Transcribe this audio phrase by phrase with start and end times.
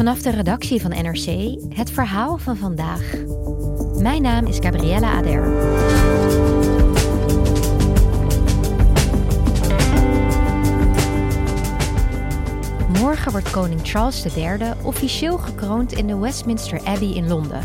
[0.00, 3.14] Vanaf de redactie van NRC het verhaal van vandaag.
[3.98, 5.48] Mijn naam is Gabriella Ader.
[13.00, 17.62] Morgen wordt koning Charles III officieel gekroond in de Westminster Abbey in Londen.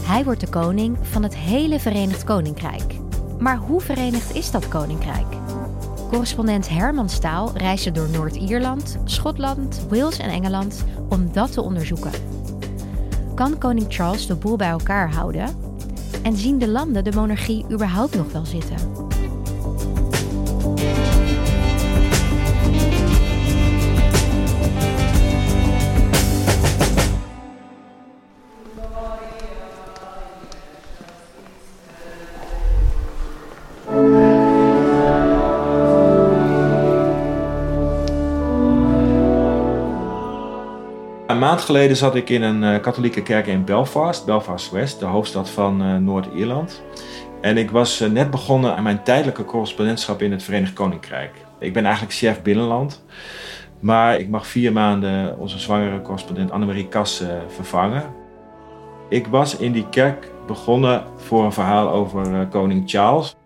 [0.00, 2.94] Hij wordt de koning van het hele Verenigd Koninkrijk.
[3.38, 5.37] Maar hoe verenigd is dat koninkrijk?
[6.08, 12.10] Correspondent Herman Staal reisde door Noord-Ierland, Schotland, Wales en Engeland om dat te onderzoeken.
[13.34, 15.48] Kan koning Charles de boel bij elkaar houden?
[16.22, 19.07] En zien de landen de monarchie überhaupt nog wel zitten?
[41.38, 45.06] Een maand geleden zat ik in een uh, katholieke kerk in Belfast, Belfast West, de
[45.06, 46.82] hoofdstad van uh, Noord-Ierland.
[47.40, 51.30] En ik was uh, net begonnen aan mijn tijdelijke correspondentschap in het Verenigd Koninkrijk.
[51.58, 53.04] Ik ben eigenlijk chef binnenland,
[53.80, 58.04] maar ik mag vier maanden onze zwangere correspondent Annemarie Kass vervangen.
[59.08, 63.36] Ik was in die kerk begonnen voor een verhaal over koning Charles.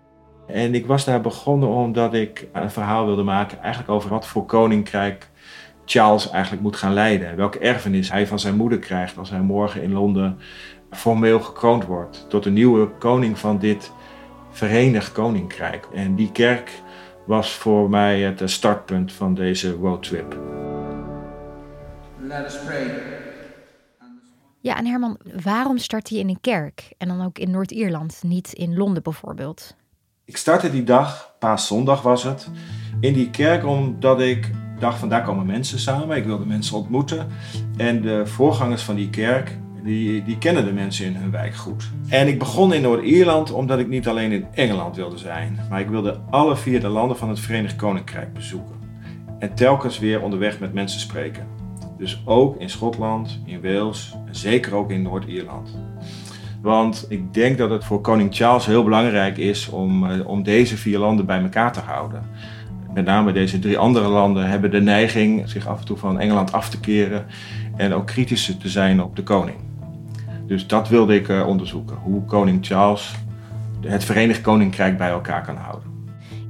[0.47, 4.47] En ik was daar begonnen omdat ik een verhaal wilde maken eigenlijk over wat voor
[4.47, 5.31] koninkrijk
[5.84, 7.37] Charles eigenlijk moet gaan leiden.
[7.37, 10.38] Welke erfenis hij van zijn moeder krijgt als hij morgen in Londen
[10.91, 12.26] formeel gekroond wordt.
[12.28, 13.93] Tot de nieuwe koning van dit
[14.50, 15.88] Verenigd Koninkrijk.
[15.94, 16.70] En die kerk
[17.26, 20.37] was voor mij het startpunt van deze roadtrip.
[22.20, 23.20] Let us pray.
[24.60, 26.93] Ja, en Herman, waarom start hij in een kerk?
[26.99, 29.76] En dan ook in Noord-Ierland, niet in Londen bijvoorbeeld?
[30.25, 32.49] Ik startte die dag, paaszondag was het,
[33.00, 34.50] in die kerk omdat ik
[34.82, 36.16] dacht van daar komen mensen samen.
[36.16, 37.26] Ik wilde mensen ontmoeten.
[37.76, 41.91] En de voorgangers van die kerk, die, die kennen de mensen in hun wijk goed.
[42.09, 45.59] En ik begon in Noord-Ierland omdat ik niet alleen in Engeland wilde zijn.
[45.70, 48.75] Maar ik wilde alle vier de landen van het Verenigd Koninkrijk bezoeken.
[49.38, 51.47] En telkens weer onderweg met mensen spreken.
[51.99, 55.78] Dus ook in Schotland, in Wales en zeker ook in Noord-Ierland.
[56.62, 60.76] Want ik denk dat het voor koning Charles heel belangrijk is om, eh, om deze
[60.76, 62.22] vier landen bij elkaar te houden.
[62.95, 66.53] Met name deze drie andere landen hebben de neiging zich af en toe van Engeland
[66.53, 67.27] af te keren
[67.77, 69.57] en ook kritischer te zijn op de koning.
[70.47, 71.97] Dus dat wilde ik uh, onderzoeken.
[71.97, 73.15] Hoe koning Charles
[73.81, 75.91] het Verenigd Koninkrijk bij elkaar kan houden.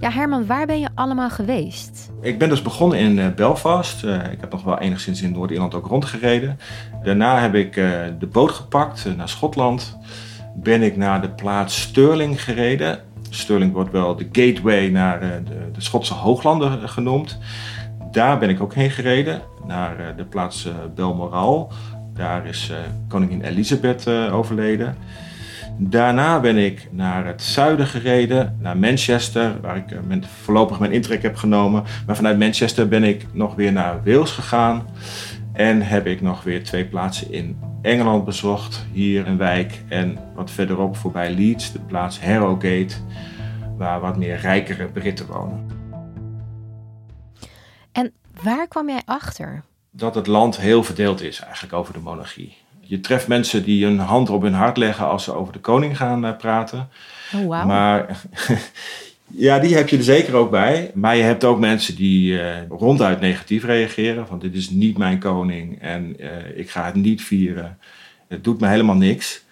[0.00, 2.10] Ja, Herman, waar ben je allemaal geweest?
[2.20, 4.04] Ik ben dus begonnen in uh, Belfast.
[4.04, 6.58] Uh, ik heb nog wel enigszins in Noord-Ierland ook rondgereden.
[7.02, 7.74] Daarna heb ik
[8.18, 9.98] de boot gepakt naar Schotland.
[10.54, 13.11] Ben ik naar de plaats Stirling gereden.
[13.34, 17.38] Stirling wordt wel de gateway naar de, de Schotse hooglanden genoemd.
[18.10, 21.72] Daar ben ik ook heen gereden, naar de plaats Belmoral.
[22.14, 22.72] Daar is
[23.08, 24.96] koningin Elisabeth overleden.
[25.78, 29.84] Daarna ben ik naar het zuiden gereden, naar Manchester, waar ik
[30.42, 31.84] voorlopig mijn intrek heb genomen.
[32.06, 34.86] Maar vanuit Manchester ben ik nog weer naar Wales gegaan.
[35.52, 38.86] En heb ik nog weer twee plaatsen in Engeland bezocht.
[38.92, 42.94] Hier een wijk en wat verderop voorbij Leeds, de plaats Harrogate,
[43.76, 45.66] waar wat meer rijkere Britten wonen.
[47.92, 48.12] En
[48.42, 49.62] waar kwam jij achter?
[49.90, 52.56] Dat het land heel verdeeld is eigenlijk over de monarchie.
[52.80, 55.96] Je treft mensen die hun hand op hun hart leggen als ze over de koning
[55.96, 56.88] gaan uh, praten.
[57.34, 57.66] Oh, wow.
[57.66, 58.22] Maar
[59.34, 60.90] ja, die heb je er zeker ook bij.
[60.94, 64.26] Maar je hebt ook mensen die uh, ronduit negatief reageren.
[64.26, 67.78] Van dit is niet mijn koning en uh, ik ga het niet vieren.
[68.28, 69.44] Het doet me helemaal niks.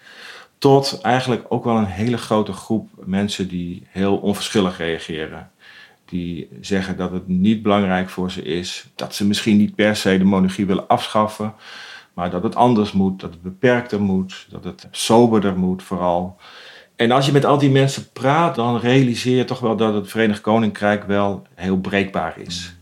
[0.57, 5.51] Tot eigenlijk ook wel een hele grote groep mensen die heel onverschillig reageren.
[6.05, 8.85] die zeggen dat het niet belangrijk voor ze is.
[8.95, 11.53] Dat ze misschien niet per se de monarchie willen afschaffen.
[12.13, 16.37] Maar dat het anders moet, dat het beperkter moet, dat het soberder moet vooral.
[17.01, 20.09] En als je met al die mensen praat, dan realiseer je toch wel dat het
[20.09, 22.75] Verenigd Koninkrijk wel heel breekbaar is.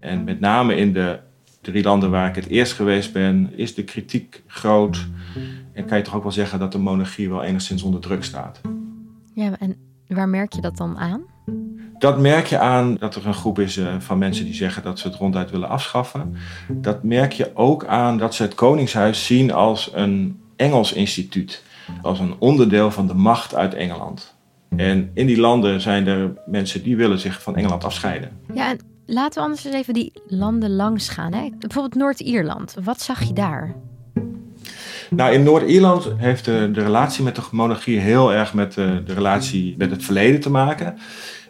[0.00, 1.18] En met name in de
[1.60, 5.06] drie landen waar ik het eerst geweest ben, is de kritiek groot.
[5.72, 8.60] En kan je toch ook wel zeggen dat de monarchie wel enigszins onder druk staat.
[9.34, 9.76] Ja, en
[10.06, 11.22] waar merk je dat dan aan?
[11.98, 14.98] Dat merk je aan dat er een groep is eh, van mensen die zeggen dat
[14.98, 16.36] ze het ronduit willen afschaffen.
[16.68, 21.62] Dat merk je ook aan dat ze het Koningshuis zien als een Engels instituut.
[22.02, 24.34] Als een onderdeel van de macht uit Engeland.
[24.76, 28.30] En in die landen zijn er mensen die willen zich van Engeland afscheiden.
[28.54, 31.32] Ja, en laten we anders eens even die landen langs gaan.
[31.32, 31.48] Hè?
[31.58, 32.74] Bijvoorbeeld Noord-Ierland.
[32.84, 33.74] Wat zag je daar?
[35.10, 39.14] Nou, in Noord-Ierland heeft de, de, relatie met de monarchie heel erg met de, de,
[39.14, 40.98] relatie met het verleden te maken.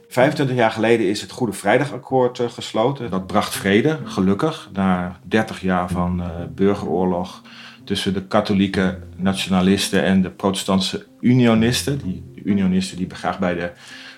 [0.08, 3.10] 25 jaar geleden is het Goede Vrijdagakkoord uh, gesloten.
[3.10, 7.42] Dat bracht vrede, gelukkig, na 30 jaar van uh, burgeroorlog
[7.84, 11.98] tussen de katholieke nationalisten en de protestantse unionisten.
[11.98, 13.70] Die unionisten die graag bij de,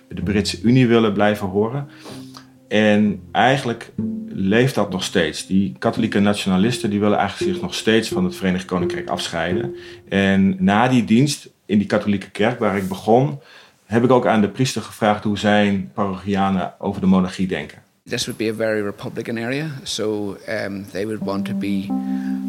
[0.09, 1.89] de Britse Unie willen blijven horen.
[2.69, 3.93] En eigenlijk
[4.29, 5.47] leeft dat nog steeds.
[5.47, 9.75] Die katholieke nationalisten die willen eigenlijk zich nog steeds van het Verenigd Koninkrijk afscheiden.
[10.09, 13.41] En na die dienst in die katholieke kerk waar ik begon,
[13.85, 17.86] heb ik ook aan de priester gevraagd hoe zijn parochianen over de monarchie denken.
[18.09, 21.91] This would be a very Republican area, so um, they would want to be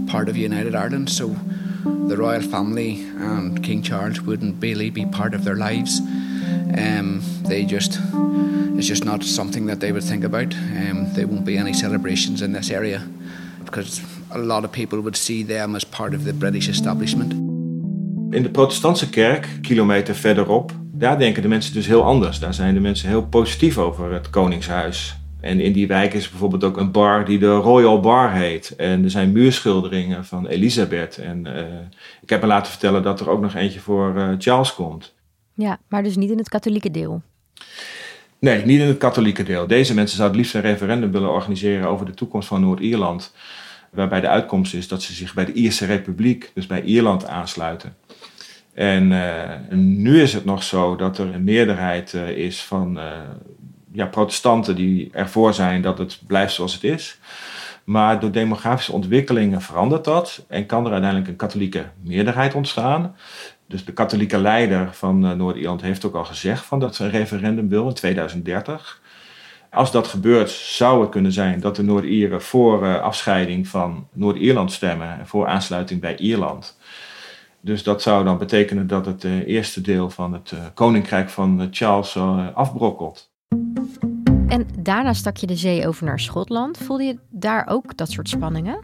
[0.05, 1.09] part of United Ireland.
[1.09, 1.35] So
[1.83, 5.99] the royal family and King Charles wouldn't really be part of their lives.
[6.77, 7.99] Um, they just
[8.77, 10.53] it's just not something that they would think about.
[10.53, 13.01] Um, there won't be any celebrations in this area
[13.65, 17.33] because a lot of people would see them as part of the British establishment.
[18.33, 22.39] In de protestantse kerk, kilometer verderop, daar denken de mensen dus heel anders.
[22.39, 25.15] Daar zijn de mensen heel positief over het Koningshuis.
[25.41, 28.75] En in die wijk is bijvoorbeeld ook een bar die de Royal Bar heet.
[28.75, 31.17] En er zijn muurschilderingen van Elisabeth.
[31.17, 31.61] En uh,
[32.21, 35.13] ik heb me laten vertellen dat er ook nog eentje voor uh, Charles komt.
[35.53, 37.21] Ja, maar dus niet in het katholieke deel?
[38.39, 39.67] Nee, niet in het katholieke deel.
[39.67, 43.33] Deze mensen zouden het liefst een referendum willen organiseren over de toekomst van Noord-Ierland.
[43.91, 47.95] Waarbij de uitkomst is dat ze zich bij de Ierse Republiek, dus bij Ierland, aansluiten.
[48.73, 53.03] En uh, nu is het nog zo dat er een meerderheid uh, is van uh,
[53.97, 57.19] ja, protestanten die ervoor zijn dat het blijft zoals het is.
[57.83, 63.15] Maar door demografische ontwikkelingen verandert dat en kan er uiteindelijk een katholieke meerderheid ontstaan.
[63.67, 67.69] Dus de katholieke leider van Noord-Ierland heeft ook al gezegd van dat ze een referendum
[67.69, 69.01] wil in 2030.
[69.71, 75.19] Als dat gebeurt, zou het kunnen zijn dat de Noord-Ieren voor afscheiding van Noord-Ierland stemmen
[75.19, 76.77] en voor aansluiting bij Ierland.
[77.61, 82.17] Dus dat zou dan betekenen dat het uh, eerste deel van het koninkrijk van Charles
[82.53, 83.35] afbrokkelt.
[84.47, 86.77] En daarna stak je de zee over naar Schotland.
[86.77, 88.79] Voelde je daar ook dat soort spanningen?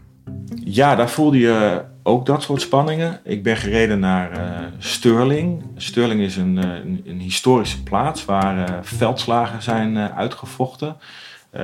[0.64, 3.20] Ja, daar voelde je ook dat soort spanningen.
[3.24, 4.30] Ik ben gereden naar
[4.78, 5.62] Stirling.
[5.76, 10.96] Stirling is een, een, een historische plaats waar veldslagen zijn uitgevochten.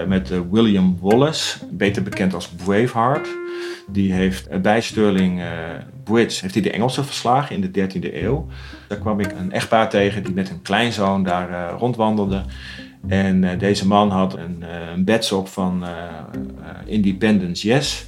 [0.06, 3.28] met William Wallace, beter bekend als Braveheart.
[3.88, 5.42] Die heeft bij Stirling
[6.10, 8.46] Bridge heeft hij de Engelsen verslagen in de 13e eeuw.
[8.88, 12.42] Daar kwam ik een echtpaar tegen die met een kleinzoon daar uh, rondwandelde.
[13.08, 14.64] En uh, deze man had een,
[15.06, 15.84] uh, een van
[16.86, 18.06] Independence Yes.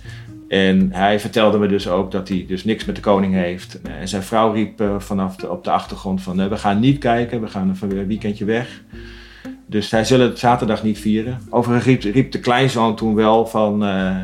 [0.49, 3.81] En hij vertelde me dus ook dat hij dus niks met de koning heeft.
[3.83, 7.49] En zijn vrouw riep vanaf de, op de achtergrond van we gaan niet kijken, we
[7.49, 8.83] gaan een weekendje weg.
[9.67, 11.39] Dus zij zullen het zaterdag niet vieren.
[11.51, 13.79] Overigens riep, riep de kleinzoon toen wel van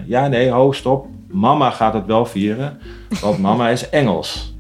[0.07, 2.79] ja nee, ho stop, Mama gaat het wel vieren,
[3.21, 4.57] want mama is Engels.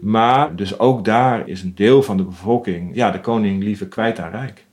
[0.00, 4.18] Maar dus ook daar is een deel van de bevolking, ja, de koning liever kwijt
[4.18, 4.66] aan rijk.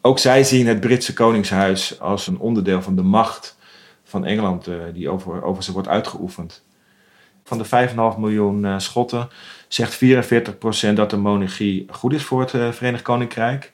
[0.00, 3.58] Ook zij zien het Britse koningshuis als een onderdeel van de macht
[4.04, 6.64] van Engeland uh, die over, over ze wordt uitgeoefend.
[7.44, 9.28] Van de 5,5 miljoen uh, Schotten
[9.68, 13.72] zegt 44% dat de monarchie goed is voor het uh, Verenigd Koninkrijk.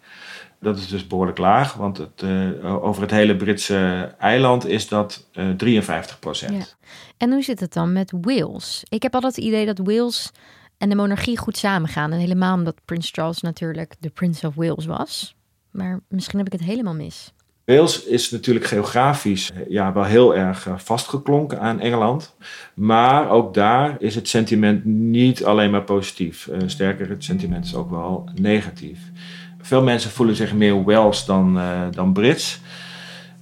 [0.61, 2.25] Dat is dus behoorlijk laag, want het,
[2.62, 6.52] over het hele Britse eiland is dat uh, 53 procent.
[6.52, 6.90] Ja.
[7.16, 8.85] En hoe zit het dan met Wales?
[8.88, 10.33] Ik heb altijd het idee dat Wales
[10.78, 12.12] en de monarchie goed samengaan.
[12.12, 15.36] En helemaal omdat Prins Charles natuurlijk de Prince of Wales was.
[15.76, 17.33] Maar misschien heb ik het helemaal mis.
[17.64, 22.35] Wales is natuurlijk geografisch eh, ja, wel heel erg vastgeklonken aan Engeland.
[22.75, 26.47] Maar ook daar is het sentiment niet alleen maar positief.
[26.47, 28.99] Uh, sterker, het sentiment is ook wel negatief.
[29.61, 32.61] Veel mensen voelen zich meer Wales dan, dan Brits.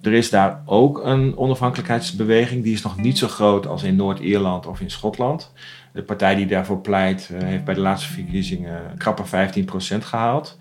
[0.03, 2.62] Er is daar ook een onafhankelijkheidsbeweging.
[2.62, 5.53] Die is nog niet zo groot als in Noord-Ierland of in Schotland.
[5.93, 10.59] De partij die daarvoor pleit, heeft bij de laatste verkiezingen krappe 15% gehaald.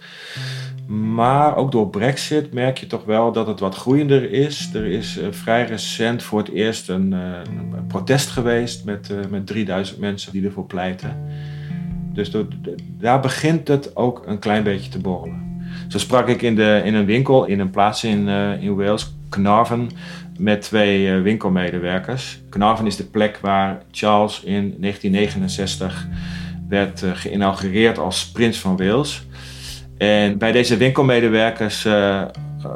[0.87, 4.69] Maar ook door Brexit merk je toch wel dat het wat groeiender is.
[4.73, 9.47] Er is uh, vrij recent voor het eerst een, een protest geweest met, uh, met
[9.47, 11.17] 3000 mensen die ervoor pleiten.
[12.13, 12.31] Dus
[12.97, 15.61] daar begint het ook een klein beetje te borrelen.
[15.87, 18.27] Zo sprak ik in, de, in een winkel in een plaats in,
[18.59, 19.89] in Wales, Carnarvon,
[20.37, 22.41] met twee winkelmedewerkers.
[22.49, 26.07] Carnarvon is de plek waar Charles in 1969
[26.67, 29.25] werd geïnaugureerd als prins van Wales.
[30.03, 32.21] En bij deze winkelmedewerkers uh,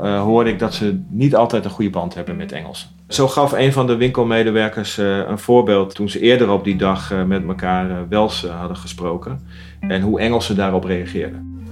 [0.03, 2.87] uh, hoorde ik dat ze niet altijd een goede band hebben met Engels.
[3.07, 7.13] Zo gaf een van de winkelmedewerkers uh, een voorbeeld toen ze eerder op die dag
[7.25, 9.47] met elkaar Wels hadden gesproken
[9.79, 11.65] en hoe Engelsen daarop reageerden.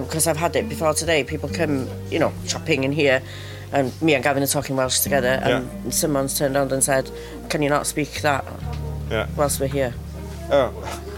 [0.00, 3.20] Because I've had it before today, people come, you know, shopping in here,
[3.70, 5.92] and me and Gavin are talking Welsh together, and yeah.
[5.92, 7.10] someone's turned around and said,
[7.48, 8.44] "Can you not speak that
[9.10, 9.26] yeah.
[9.36, 9.92] whilst we're here?"
[10.50, 10.70] Oh,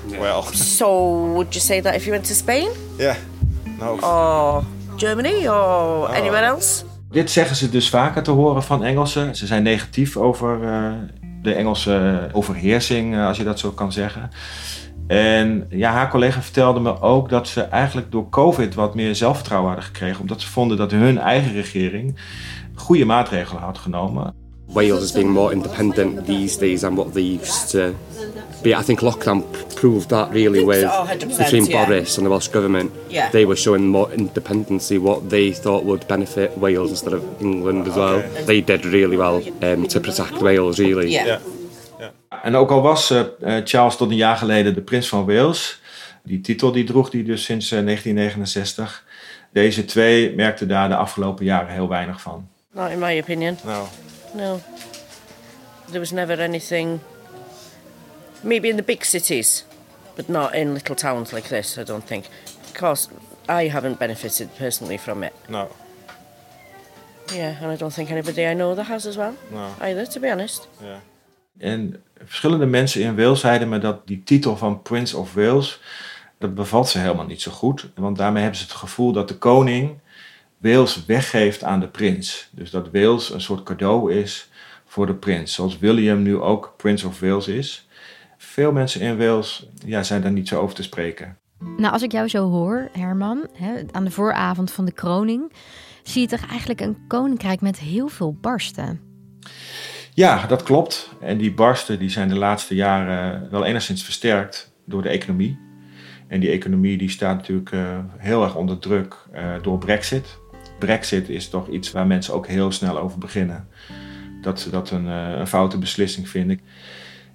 [0.21, 0.43] well.
[0.43, 0.89] so
[1.35, 2.69] would you say that if you went to Spain?
[2.99, 3.17] Yeah.
[3.81, 3.99] No.
[4.01, 4.65] Or
[4.97, 6.85] Germany or anywhere else?
[7.11, 9.37] Dit zeggen ze dus vaker te horen van Engelsen.
[9.37, 10.93] Ze zijn negatief over uh,
[11.43, 14.31] de Engelse overheersing, uh, als je dat zo kan zeggen.
[15.07, 19.69] En ja, haar collega vertelde me ook dat ze eigenlijk door COVID wat meer zelfvertrouwen
[19.69, 20.21] hadden gekregen.
[20.21, 22.19] Omdat ze vonden dat hun eigen regering
[22.75, 24.35] goede maatregelen had genomen.
[24.69, 27.95] Wales is being more independent these days than what they used to
[28.63, 28.75] be.
[28.75, 29.45] I think lockdown
[29.77, 31.07] proved that really with so,
[31.39, 31.85] between yeah.
[31.85, 32.93] Boris and the Welsh government.
[33.09, 33.31] Yeah.
[33.31, 37.97] They were showing more independency, what they thought would benefit Wales instead of England as
[37.97, 38.23] well.
[38.45, 41.11] They did really well um, to protect Wales, really.
[41.11, 41.27] Yeah.
[41.27, 41.41] Yeah.
[42.43, 43.25] En ook al was uh,
[43.65, 45.81] Charles tot een jaar geleden de prins van Wales,
[46.23, 49.05] die titel die droeg hij dus sinds uh, 1969.
[49.53, 52.49] Deze twee merkten daar de afgelopen jaren heel weinig van.
[52.73, 53.59] Not in my opinion.
[53.65, 53.89] No.
[54.37, 54.61] No.
[55.89, 57.01] There was never anything.
[58.43, 59.65] Maybe in the big cities,
[60.15, 62.25] but not in little towns like this, I don't think.
[62.73, 63.09] Because
[63.49, 65.33] I haven't benefited personally from it.
[65.49, 65.69] No.
[67.33, 69.35] Yeah, and I don't think anybody I know that has as well.
[69.51, 69.75] No.
[69.81, 70.69] Either, to be honest.
[70.81, 70.99] Yeah.
[71.59, 75.81] En verschillende mensen in Wales zeiden me dat die titel van Prince of Wales,
[76.39, 77.89] dat bevalt ze helemaal niet zo goed.
[77.95, 79.99] Want daarmee hebben ze het gevoel dat de koning
[80.59, 82.49] Wales weggeeft aan de prins.
[82.53, 84.51] Dus dat Wales een soort cadeau is
[84.85, 85.55] voor de prins.
[85.55, 87.89] Zoals William nu ook Prince of Wales is.
[88.37, 91.37] Veel mensen in Wales ja, zijn daar niet zo over te spreken.
[91.77, 95.53] Nou, als ik jou zo hoor, Herman, hè, aan de vooravond van de kroning,
[96.03, 99.01] zie je toch eigenlijk een koninkrijk met heel veel barsten.
[100.15, 101.11] Ja, dat klopt.
[101.21, 105.59] En die barsten die zijn de laatste jaren wel enigszins versterkt door de economie.
[106.29, 110.39] En die economie die staat natuurlijk uh, heel erg onder druk uh, door Brexit.
[110.79, 113.69] Brexit is toch iets waar mensen ook heel snel over beginnen.
[114.43, 116.61] Dat ze dat een, uh, een foute beslissing vinden.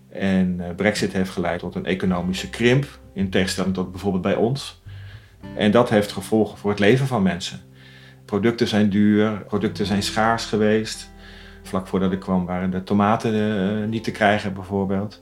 [0.10, 4.82] En Brexit heeft geleid tot een economische krimp, in tegenstelling tot bijvoorbeeld bij ons.
[5.56, 7.60] En dat heeft gevolgen voor het leven van mensen.
[8.26, 11.12] Producten zijn duur, producten zijn schaars geweest.
[11.64, 15.22] Vlak voordat ik kwam waren de tomaten uh, niet te krijgen bijvoorbeeld.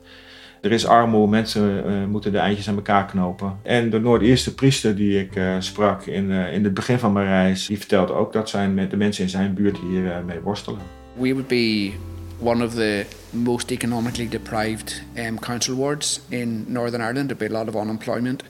[0.62, 3.58] Er is armoede, mensen uh, moeten de eindjes aan elkaar knopen.
[3.62, 7.66] En de Noord-Eerste priester die ik uh, sprak in, in het begin van mijn reis,
[7.66, 10.80] die vertelde ook dat zijn de mensen in zijn buurt hier mee worstelen.
[11.14, 11.92] We would be
[12.40, 17.30] one of the most economically deprived um, council wards in Northern Ireland.
[17.30, 18.44] There'd be a lot of unemployment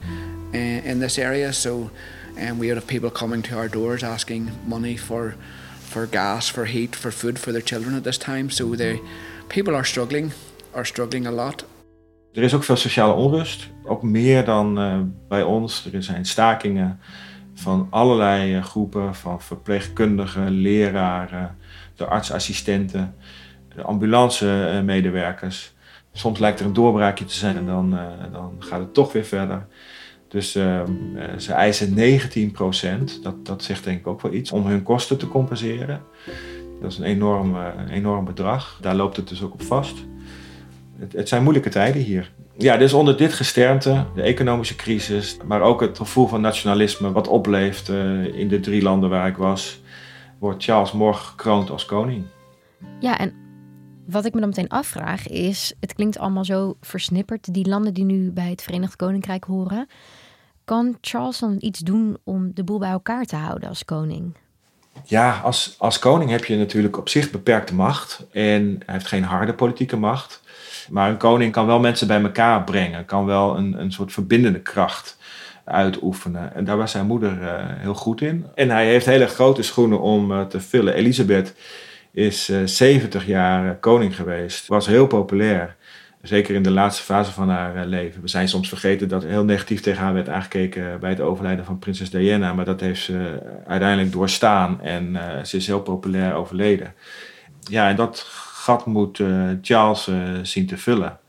[0.53, 1.89] uh, in this area, so
[2.37, 5.35] um, we would have people coming to our doors asking money for
[5.89, 8.49] for gas, for heat, for food for their children at this time.
[8.49, 8.99] So the
[9.47, 10.31] people are struggling,
[10.73, 11.63] are struggling a lot.
[12.39, 15.89] Er is ook veel sociale onrust, ook meer dan uh, bij ons.
[15.93, 16.99] Er zijn stakingen
[17.53, 21.57] van allerlei uh, groepen, van verpleegkundigen, leraren,
[21.95, 23.15] de artsassistenten,
[23.75, 25.73] de ambulance-medewerkers.
[26.11, 27.89] Soms lijkt er een doorbraakje te zijn en dan,
[28.31, 29.67] dan gaat het toch weer verder.
[30.27, 30.81] Dus uh,
[31.37, 35.17] ze eisen 19 procent, dat, dat zegt denk ik ook wel iets, om hun kosten
[35.17, 36.01] te compenseren.
[36.81, 37.57] Dat is een enorm,
[37.89, 38.77] enorm bedrag.
[38.81, 39.95] Daar loopt het dus ook op vast.
[40.99, 42.31] Het, het, zijn moeilijke tijden hier.
[42.57, 47.27] Ja, dus onder dit gesternte, de economische crisis, maar ook het gevoel van nationalisme wat
[47.27, 49.81] opleeft uh, in de drie landen waar ik was,
[50.39, 52.23] wordt Charles morgen gekroond als koning.
[52.99, 53.33] Ja, en
[54.05, 58.05] wat ik me dan meteen afvraag is, het klinkt allemaal zo versnipperd, die landen die
[58.05, 59.87] nu bij het Verenigd Koninkrijk horen.
[60.65, 64.35] Kan Charles dan iets doen om de boel bij elkaar te houden als koning?
[65.03, 68.25] Ja, als, als koning heb je natuurlijk op zich beperkte macht.
[68.31, 70.41] En hij heeft geen harde politieke macht.
[70.89, 73.05] Maar een koning kan wel mensen bij elkaar brengen.
[73.05, 75.17] Kan wel een, een soort verbindende kracht
[75.63, 76.55] uitoefenen.
[76.55, 78.45] En daar was zijn moeder uh, heel goed in.
[78.55, 80.93] En hij heeft hele grote schoenen om uh, te vullen.
[80.93, 81.55] Elisabeth
[82.11, 84.67] is uh, 70 jaar koning geweest.
[84.67, 85.75] Was heel populair.
[86.21, 88.21] Zeker in de laatste fase van haar eh, leven.
[88.21, 91.79] We zijn soms vergeten dat heel negatief tegen haar werd aangekeken bij het overlijden van
[91.79, 92.53] prinses Diana.
[92.53, 96.93] Maar dat heeft ze uiteindelijk doorstaan en ze is heel populair overleden.
[97.61, 98.19] Ja, en dat
[98.53, 99.21] gat moet
[99.61, 100.09] Charles
[100.41, 101.19] zien te vullen.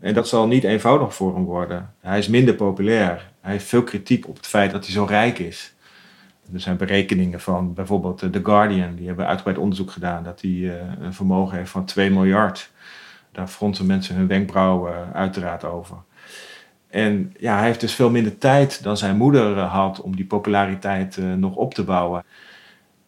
[0.00, 1.94] En dat zal niet eenvoudig voor hem worden.
[2.00, 3.30] Hij is minder populair.
[3.40, 5.74] Hij heeft veel kritiek op het feit dat hij zo rijk is.
[6.52, 11.14] Er zijn berekeningen van bijvoorbeeld The Guardian, die hebben uitgebreid onderzoek gedaan dat hij een
[11.14, 12.70] vermogen heeft van 2 miljard.
[13.36, 15.96] Daar fronsen mensen hun wenkbrauwen eh, uiteraard over.
[16.88, 20.24] En ja, hij heeft dus veel minder tijd dan zijn moeder eh, had om die
[20.24, 22.24] populariteit uh, nog op te bouwen.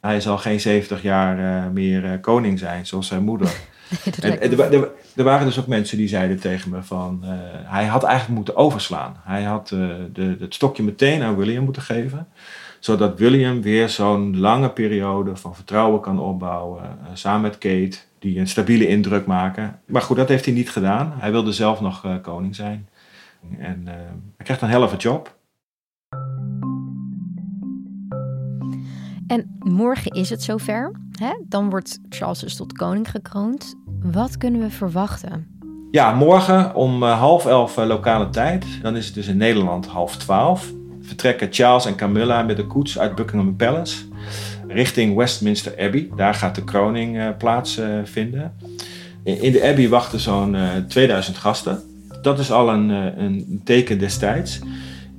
[0.00, 3.48] Hij zal geen 70 jaar uh, meer koning zijn, zoals zijn moeder.
[4.20, 7.20] en, en er, er, er, waren dus ook mensen die zeiden tegen me van...
[7.64, 9.16] hij had eigenlijk moeten overslaan.
[9.24, 12.28] Hij had de, het stokje meteen aan William moeten geven.
[12.78, 16.82] Zodat William weer zo'n lange periode van vertrouwen kan opbouwen.
[17.14, 19.80] samen met Kate die een stabiele indruk maken.
[19.86, 21.12] Maar goed, dat heeft hij niet gedaan.
[21.16, 22.88] Hij wilde zelf nog uh, koning zijn.
[23.58, 23.92] En uh,
[24.36, 25.36] hij krijgt een helft job.
[29.26, 30.92] En morgen is het zover.
[31.18, 31.30] Hè?
[31.48, 33.74] Dan wordt Charles dus tot koning gekroond.
[34.02, 35.46] Wat kunnen we verwachten?
[35.90, 38.66] Ja, morgen om uh, half elf lokale tijd.
[38.82, 40.72] Dan is het dus in Nederland half twaalf.
[41.00, 44.07] Vertrekken Charles en Camilla met de koets uit Buckingham Palace
[44.68, 46.08] richting Westminster Abbey.
[46.16, 48.52] Daar gaat de kroning uh, plaatsvinden.
[49.24, 50.56] in de Abbey wachten zo'n
[50.88, 51.82] 2000 eh, gasten.
[52.22, 54.58] Dat is al een, eh, een teken destijds.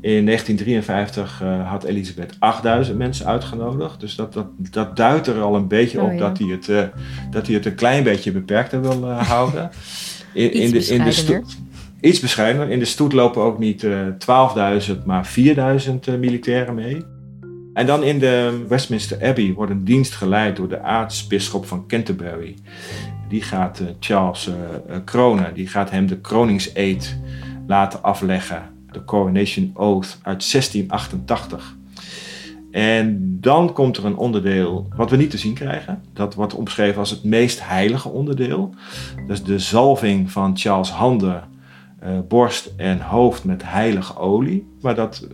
[0.02, 4.00] In 1953 uh, had Elisabeth 8000 mensen uitgenodigd.
[4.00, 6.84] Dus dat, dat, dat duidt er al een beetje op oh, dat, hij het, uh,
[7.32, 9.70] dat hij het een klein beetje beperkter wil uh, houden.
[10.34, 11.58] In, in, de, in de stoet,
[12.02, 12.70] iets bescheidener.
[12.70, 13.90] In de stoet lopen ook niet 12.000,
[15.06, 17.06] maar 4000 militairen mee.
[17.74, 22.56] En dan in de Westminster Abbey wordt een dienst geleid door de aartsbisschop van Canterbury.
[23.30, 24.56] Die gaat uh, Charles uh,
[25.06, 27.18] kronen, die gaat hem de kroningseed
[27.68, 28.70] laten afleggen.
[28.92, 31.78] De Coronation Oath uit 1688.
[32.72, 36.04] En dan komt er een onderdeel wat we niet te zien krijgen.
[36.14, 38.74] Dat wordt omschreven als het meest heilige onderdeel.
[39.16, 41.44] Dat is de zalving van Charles' handen,
[42.28, 44.68] borst en hoofd met heilige olie.
[44.82, 45.28] Maar dat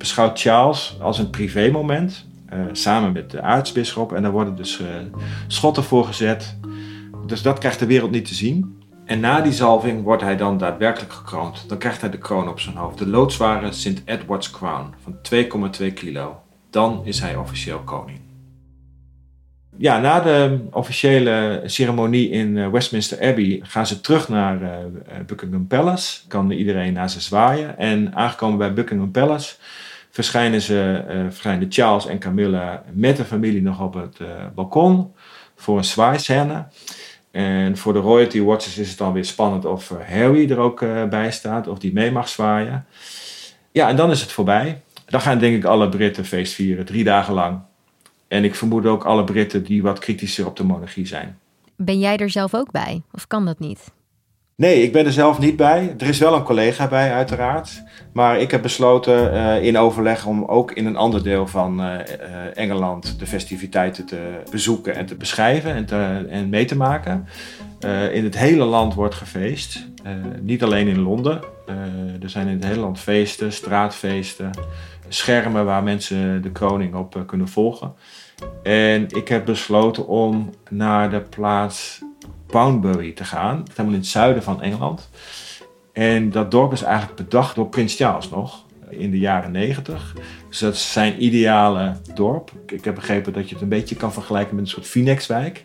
[0.00, 2.26] beschouwt Charles als een privémoment.
[2.52, 4.12] Uh, samen met de aartsbisschop.
[4.12, 4.86] En daar worden dus uh,
[5.46, 6.56] schotten voor gezet.
[7.26, 8.82] Dus dat krijgt de wereld niet te zien.
[9.04, 11.64] En na die zalving wordt hij dan daadwerkelijk gekroond.
[11.68, 12.98] Dan krijgt hij de kroon op zijn hoofd.
[12.98, 14.02] De loodzware St.
[14.04, 15.16] Edward's Crown van
[15.80, 16.42] 2,2 kilo.
[16.70, 18.18] Dan is hij officieel koning.
[19.76, 24.58] Ja, na de officiële ceremonie in eh, Westminster Abbey gaan ze terug naar
[25.26, 26.20] Buckingham Palace.
[26.28, 27.78] Kan iedereen naar ze zwaaien.
[27.78, 29.54] En aangekomen bij Buckingham Palace
[30.10, 35.12] verschijnen, ze, uh, verschijnen Charles en Camilla met de familie nog op het uh, balkon
[35.56, 36.66] voor een zwaaiscène.
[37.30, 40.80] En voor de royalty watchers is het dan weer spannend of eh, Harry er ook
[41.10, 42.86] bij staat, of die mee mag zwaaien.
[43.72, 44.82] Ja, en dan is het voorbij.
[45.06, 47.60] Dan gaan denk ik alle Britten feest vieren, drie dagen lang.
[48.28, 51.38] En ik vermoed ook alle Britten die wat kritischer op de monarchie zijn.
[51.76, 53.02] Ben jij er zelf ook bij?
[53.12, 53.92] Of kan dat niet?
[54.60, 55.94] Nee, ik ben er zelf niet bij.
[55.98, 57.82] Er is wel een collega bij, uiteraard.
[58.12, 61.94] Maar ik heb besloten uh, in overleg om ook in een ander deel van uh,
[62.54, 67.26] Engeland de festiviteiten te bezoeken en te beschrijven en, te, en mee te maken.
[68.12, 69.86] In het hele land wordt gefeest.
[70.40, 71.40] niet alleen in Londen.
[72.22, 74.50] er zijn in het hele land feesten, straatfeesten,
[75.08, 77.94] schermen waar mensen de koning op kunnen volgen.
[78.62, 82.02] En ik heb besloten om naar de plaats
[82.50, 83.62] Poundbury te gaan.
[83.68, 85.10] Helemaal in het zuiden van Engeland.
[85.92, 90.14] En dat dorp is eigenlijk bedacht door Prins Charles nog in de jaren 90.
[90.48, 92.52] Dus dat is zijn ideale dorp.
[92.66, 95.64] Ik heb begrepen dat je het een beetje kan vergelijken met een soort Phoenixwijk.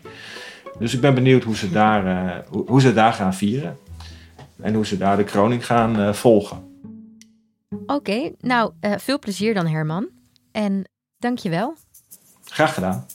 [0.78, 3.78] Dus ik ben benieuwd hoe ze daar, uh, hoe, ze daar gaan vieren.
[4.60, 6.64] En hoe ze daar de kroning gaan uh, volgen.
[7.86, 10.08] Oké, nou uh, veel plezier dan Herman.
[10.52, 10.84] En
[11.18, 11.74] dank je wel.
[12.44, 13.06] Graag gedaan.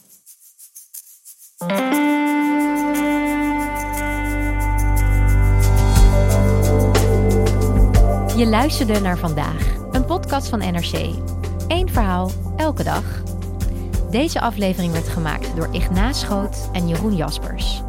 [8.42, 11.14] Je luisterde naar vandaag, een podcast van NRC.
[11.68, 13.22] Eén verhaal, elke dag.
[14.10, 17.82] Deze aflevering werd gemaakt door Ignaas Schoot en Jeroen Jaspers.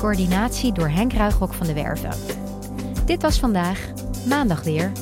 [0.00, 2.10] Coördinatie door Henk Ruigrok van de Werven.
[3.04, 3.88] Dit was vandaag,
[4.28, 4.92] maandag weer.